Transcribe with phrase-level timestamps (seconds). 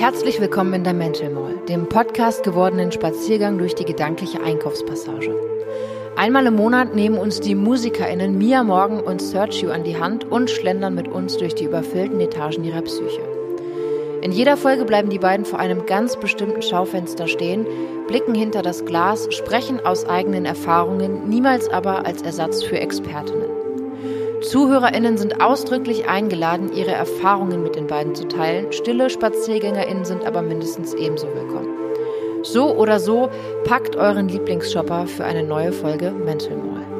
[0.00, 5.38] Herzlich willkommen in der Mental Mall, dem Podcast gewordenen Spaziergang durch die gedankliche Einkaufspassage.
[6.16, 10.48] Einmal im Monat nehmen uns die MusikerInnen Mia Morgan und Sergio an die Hand und
[10.48, 13.20] schlendern mit uns durch die überfüllten Etagen ihrer Psyche.
[14.22, 17.66] In jeder Folge bleiben die beiden vor einem ganz bestimmten Schaufenster stehen,
[18.08, 23.50] blicken hinter das Glas, sprechen aus eigenen Erfahrungen, niemals aber als Ersatz für Expertinnen.
[24.40, 28.72] ZuhörerInnen sind ausdrücklich eingeladen, ihre Erfahrungen mit den beiden zu teilen.
[28.72, 31.68] Stille SpaziergängerInnen sind aber mindestens ebenso willkommen.
[32.42, 33.28] So oder so,
[33.64, 36.99] packt euren Lieblingsshopper für eine neue Folge Mental Mall.